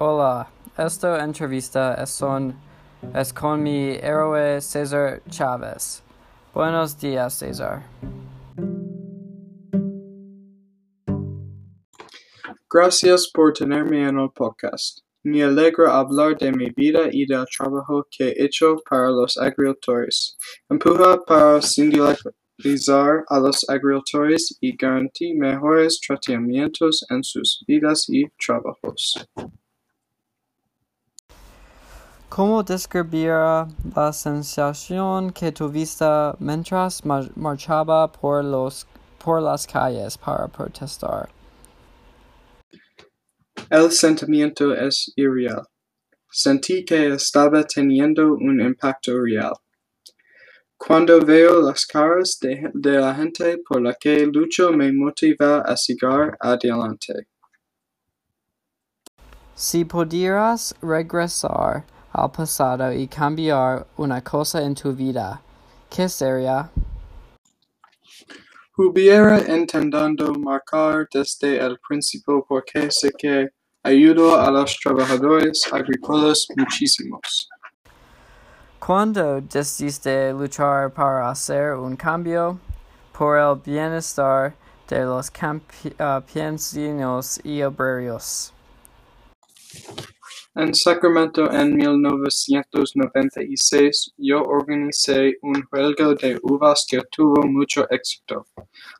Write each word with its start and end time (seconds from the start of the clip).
Hola, 0.00 0.48
esta 0.76 1.24
entrevista 1.24 1.94
es, 1.94 3.32
con 3.32 3.62
mi 3.64 3.96
héroe 3.96 4.60
César 4.60 5.20
Chávez. 5.28 6.04
Buenos 6.54 6.96
días, 7.00 7.34
César. 7.34 7.82
Gracias 12.70 13.28
por 13.34 13.52
tenerme 13.52 14.08
en 14.08 14.20
el 14.20 14.30
podcast. 14.30 15.00
Me 15.24 15.42
alegra 15.42 15.98
hablar 15.98 16.38
de 16.38 16.52
mi 16.52 16.70
vida 16.70 17.08
y 17.10 17.26
del 17.26 17.44
trabajo 17.46 18.06
que 18.08 18.28
he 18.28 18.44
hecho 18.44 18.76
para 18.88 19.10
los 19.10 19.36
agricultores. 19.36 20.36
Empuja 20.70 21.24
para 21.26 21.60
sindicalizar 21.60 23.24
a 23.26 23.40
los 23.40 23.68
agricultores 23.68 24.56
y 24.60 24.76
garantizar 24.76 25.34
mejores 25.34 25.98
tratamientos 25.98 27.04
en 27.10 27.24
sus 27.24 27.64
vidas 27.66 28.04
y 28.08 28.26
trabajos. 28.38 29.26
¿Cómo 32.28 32.62
describiría 32.62 33.66
la 33.96 34.12
sensación 34.12 35.32
que 35.32 35.50
tuviste 35.50 36.04
mientras 36.38 37.04
mar- 37.04 37.30
marchaba 37.34 38.06
por, 38.12 38.44
los, 38.44 38.86
por 39.24 39.42
las 39.42 39.66
calles 39.66 40.16
para 40.16 40.46
protestar? 40.46 41.30
El 43.70 43.90
sentimiento 43.90 44.72
es 44.72 45.10
irreal. 45.16 45.62
Sentí 46.30 46.84
que 46.84 47.14
estaba 47.14 47.64
teniendo 47.64 48.34
un 48.34 48.60
impacto 48.60 49.20
real. 49.20 49.54
Cuando 50.76 51.20
veo 51.20 51.60
las 51.62 51.84
caras 51.86 52.38
de, 52.40 52.70
de 52.72 53.00
la 53.00 53.14
gente 53.14 53.58
por 53.66 53.82
la 53.82 53.94
que 53.94 54.26
lucho 54.26 54.70
me 54.70 54.92
motiva 54.92 55.62
a 55.62 55.76
seguir 55.76 56.36
adelante. 56.38 57.26
Si 59.56 59.84
pudieras 59.84 60.74
regresar 60.80 61.84
al 62.22 62.30
pasado 62.30 62.92
y 62.92 63.06
cambiar 63.08 63.86
una 63.96 64.22
cosa 64.22 64.62
en 64.62 64.74
tu 64.74 64.92
vida, 64.92 65.40
¿qué 65.88 66.08
sería? 66.08 66.70
Hubiera 68.76 69.38
intentado 69.56 70.32
marcar 70.34 71.08
desde 71.12 71.58
el 71.58 71.78
principio 71.88 72.44
porque 72.48 72.90
sé 72.90 73.10
que 73.18 73.48
ayudo 73.82 74.38
a 74.40 74.50
los 74.50 74.76
trabajadores 74.78 75.62
agrícolas 75.72 76.46
muchísimos. 76.56 77.48
Cuando 78.78 79.40
decidiste 79.40 80.32
luchar 80.32 80.92
para 80.92 81.30
hacer 81.30 81.74
un 81.74 81.96
cambio 81.96 82.58
por 83.12 83.36
el 83.36 83.56
bienestar 83.56 84.54
de 84.88 85.00
los 85.04 85.32
campi- 85.32 85.94
ah, 85.98 86.22
campesinos 86.32 87.40
y 87.44 87.62
obreros. 87.62 88.54
En 90.54 90.74
Sacramento 90.74 91.52
en 91.52 91.76
1996 91.76 94.14
yo 94.16 94.42
organicé 94.42 95.36
un 95.42 95.62
huelga 95.70 96.14
de 96.14 96.40
uvas 96.42 96.86
que 96.88 97.02
tuvo 97.10 97.42
mucho 97.46 97.86
éxito. 97.90 98.46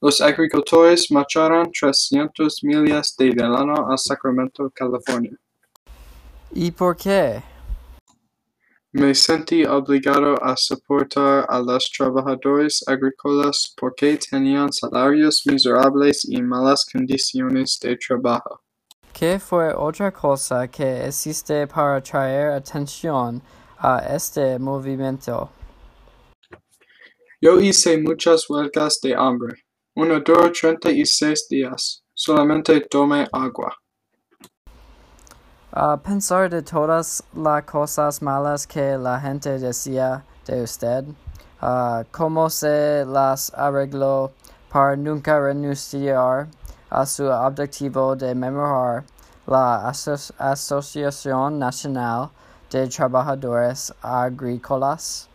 Los 0.00 0.20
agricultores 0.20 1.10
marcharon 1.10 1.72
300 1.72 2.62
millas 2.64 3.16
de 3.18 3.30
Delano 3.30 3.92
a 3.92 3.98
Sacramento, 3.98 4.70
California. 4.74 5.36
¿Y 6.52 6.70
por 6.70 6.96
qué? 6.96 7.42
Me 8.94 9.14
sentí 9.14 9.64
obligado 9.64 10.34
a 10.44 10.54
soportar 10.54 11.46
a 11.48 11.60
los 11.60 11.90
trabajadores 11.90 12.84
agrícolas 12.86 13.74
porque 13.78 14.18
tenían 14.18 14.70
salarios 14.70 15.44
miserables 15.46 16.26
y 16.28 16.42
malas 16.42 16.84
condiciones 16.92 17.78
de 17.80 17.96
trabajo. 17.96 18.60
¿Qué 19.12 19.38
fue 19.38 19.74
otra 19.74 20.10
cosa 20.10 20.66
que 20.68 21.06
hiciste 21.08 21.66
para 21.66 22.00
traer 22.02 22.52
atención 22.52 23.42
a 23.78 23.98
este 24.14 24.58
movimiento? 24.58 25.50
Yo 27.40 27.60
hice 27.60 27.98
muchas 27.98 28.48
huelgas 28.48 29.00
de 29.02 29.14
hambre. 29.14 29.54
Una 29.94 30.18
duró 30.20 30.50
36 30.50 31.48
días. 31.50 32.02
Solamente 32.14 32.80
tomé 32.80 33.26
agua. 33.32 33.76
A 35.72 35.96
pensar 35.96 36.48
de 36.48 36.62
todas 36.62 37.22
las 37.34 37.64
cosas 37.64 38.22
malas 38.22 38.66
que 38.66 38.96
la 38.96 39.20
gente 39.20 39.58
decía 39.58 40.24
de 40.46 40.62
usted, 40.62 41.04
ah, 41.60 42.04
¿cómo 42.10 42.48
se 42.48 43.04
las 43.06 43.52
arregló 43.54 44.32
para 44.70 44.96
nunca 44.96 45.38
renunciar 45.38 46.48
a 46.92 47.06
su 47.06 47.24
objetivo 47.24 48.14
de 48.14 48.34
mejorar 48.34 49.04
la 49.46 49.88
Aso- 49.88 50.34
Asociación 50.38 51.58
Nacional 51.58 52.28
de 52.70 52.86
Trabajadores 52.86 53.92
Agrícolas? 54.02 55.28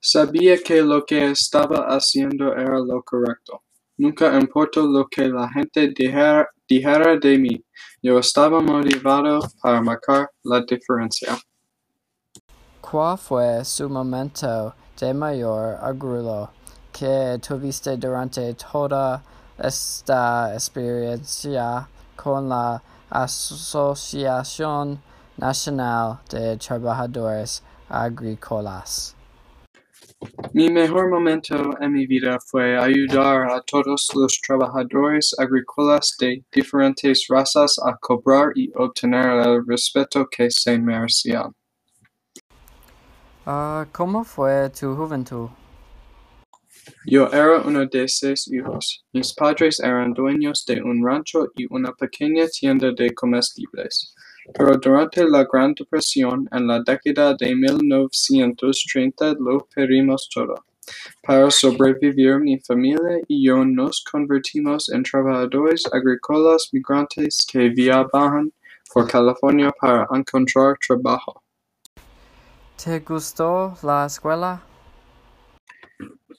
Sabía 0.00 0.56
que 0.58 0.82
lo 0.82 1.04
que 1.04 1.30
estaba 1.30 1.86
haciendo 1.88 2.52
era 2.52 2.78
lo 2.78 3.02
correcto. 3.02 3.62
Nunca 3.98 4.36
importó 4.38 4.86
lo 4.86 5.06
que 5.06 5.28
la 5.28 5.48
gente 5.48 5.88
dijera, 5.96 6.48
dijera 6.68 7.16
de 7.16 7.38
mí. 7.38 7.64
Yo 8.02 8.18
estaba 8.18 8.60
motivado 8.60 9.40
para 9.62 9.80
marcar 9.80 10.30
la 10.44 10.60
diferencia. 10.60 11.36
¿Cuál 12.80 13.18
fue 13.18 13.64
su 13.64 13.88
momento 13.88 14.74
de 15.00 15.12
mayor 15.14 15.78
orgullo 15.82 16.50
que 16.92 17.38
tuviste 17.46 17.96
durante 17.96 18.54
toda 18.54 19.22
esta 19.58 20.52
experiencia 20.54 21.88
con 22.14 22.48
la 22.48 22.82
Asociación 23.10 25.00
Nacional 25.36 26.18
de 26.30 26.56
Trabajadores 26.56 27.62
Agrícolas? 27.88 29.16
Mi 30.52 30.70
mejor 30.70 31.10
momento 31.10 31.78
en 31.80 31.92
mi 31.92 32.06
vida 32.06 32.38
fue 32.40 32.78
ayudar 32.78 33.50
a 33.50 33.60
todos 33.60 34.08
los 34.14 34.40
trabajadores 34.40 35.34
agrícolas 35.38 36.16
de 36.18 36.42
diferentes 36.50 37.26
razas 37.28 37.78
a 37.84 37.96
cobrar 38.00 38.52
y 38.54 38.72
obtener 38.74 39.46
el 39.46 39.66
respeto 39.66 40.26
que 40.26 40.50
se 40.50 40.78
merecían. 40.78 41.52
Ah, 43.44 43.86
¿Cómo 43.92 44.24
fue 44.24 44.70
tu 44.70 44.96
juventud? 44.96 45.48
Yo 47.08 47.28
era 47.32 47.60
uno 47.60 47.86
de 47.86 48.08
seis 48.08 48.48
hijos. 48.48 49.04
Mis 49.12 49.32
padres 49.32 49.78
eran 49.78 50.12
dueños 50.12 50.64
de 50.66 50.82
un 50.82 51.06
rancho 51.06 51.52
y 51.54 51.64
una 51.70 51.92
pequeña 51.92 52.48
tienda 52.48 52.90
de 52.90 53.14
comestibles. 53.14 54.12
Pero 54.52 54.76
durante 54.76 55.24
la 55.24 55.44
Gran 55.44 55.72
Depresión, 55.74 56.48
en 56.50 56.66
la 56.66 56.82
década 56.82 57.36
de 57.38 57.54
1930, 57.54 59.34
lo 59.38 59.68
perdimos 59.72 60.28
todo. 60.34 60.56
Para 61.22 61.48
sobrevivir, 61.48 62.40
mi 62.40 62.58
familia 62.58 63.20
y 63.28 63.46
yo 63.46 63.64
nos 63.64 64.02
convertimos 64.10 64.88
en 64.88 65.04
trabajadores 65.04 65.84
agrícolas 65.92 66.70
migrantes 66.72 67.46
que 67.48 67.68
viajaban 67.68 68.52
por 68.92 69.06
California 69.06 69.72
para 69.80 70.08
encontrar 70.12 70.76
trabajo. 70.84 71.40
¿Te 72.82 72.98
gustó 72.98 73.76
la 73.84 74.06
escuela? 74.06 74.60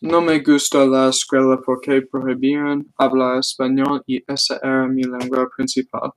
No 0.02 0.22
me 0.22 0.40
gustó 0.42 0.86
la 0.86 1.10
escuela 1.10 1.60
porque 1.66 2.04
prohibían 2.04 2.86
hablar 2.98 3.40
español 3.40 4.04
y 4.06 4.24
esa 4.28 4.58
era 4.62 4.88
mi 4.88 5.02
lengua 5.02 5.50
principal. 5.56 6.12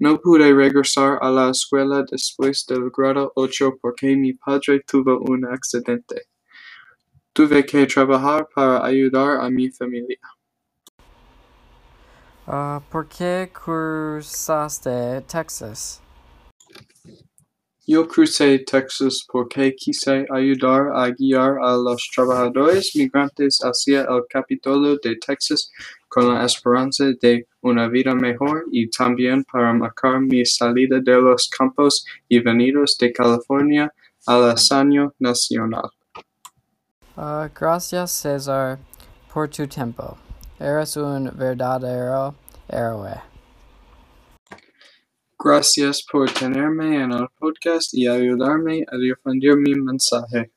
No 0.00 0.18
pude 0.20 0.52
regresar 0.52 1.16
a 1.20 1.30
la 1.30 1.50
escuela 1.50 2.04
después 2.10 2.66
del 2.66 2.90
grado 2.90 3.32
8 3.36 3.78
porque 3.80 4.16
mi 4.16 4.32
padre 4.32 4.82
tuvo 4.84 5.20
un 5.20 5.44
accidente. 5.44 6.22
Tuve 7.32 7.64
que 7.64 7.86
trabajar 7.86 8.48
para 8.52 8.84
ayudar 8.84 9.40
a 9.40 9.48
mi 9.48 9.70
familia. 9.70 10.18
Ah, 12.48 12.82
¿Por 12.90 13.06
qué 13.06 13.48
cruzaste 13.52 15.20
Texas? 15.28 16.02
Yo 17.90 18.06
crucé 18.06 18.60
Texas 18.60 19.26
porque 19.26 19.74
quise 19.74 20.24
ayudar 20.30 20.92
a 20.94 21.10
guiar 21.10 21.58
a 21.60 21.76
los 21.76 22.08
trabajadores 22.14 22.94
migrantes 22.94 23.58
hacia 23.64 24.02
el 24.02 24.22
Capitolio 24.28 24.96
de 25.02 25.16
Texas 25.16 25.72
con 26.08 26.32
la 26.32 26.44
esperanza 26.44 27.06
de 27.20 27.48
una 27.62 27.88
vida 27.88 28.14
mejor 28.14 28.62
y 28.70 28.88
también 28.90 29.42
para 29.42 29.72
marcar 29.72 30.20
mi 30.20 30.46
salida 30.46 31.00
de 31.00 31.20
los 31.20 31.48
campos 31.48 32.06
y 32.28 32.38
venidos 32.38 32.96
de 32.96 33.12
California 33.12 33.92
al 34.24 34.50
hazaño 34.50 35.12
nacional. 35.18 35.90
Ah, 37.16 37.50
gracias 37.52 38.12
César 38.12 38.78
por 39.34 39.48
tu 39.48 39.66
tiempo. 39.66 40.16
Eres 40.60 40.96
un 40.96 41.28
verdadero 41.36 42.36
héroe. 42.68 43.29
Gracias 45.42 46.04
por 46.04 46.30
tenerme 46.30 47.02
en 47.02 47.12
el 47.12 47.26
podcast 47.38 47.94
y 47.94 48.06
ayudarme 48.06 48.84
a 48.86 48.98
difundir 48.98 49.56
mi 49.56 49.74
mensaje. 49.74 50.52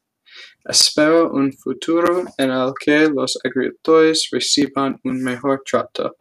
Espero 0.65 1.31
un 1.31 1.53
futuro 1.53 2.25
en 2.37 2.51
el 2.51 2.73
que 2.77 3.07
los 3.07 3.39
agricultores 3.45 4.27
reciban 4.29 4.99
un 5.05 5.23
mejor 5.23 5.63
trato. 5.65 6.17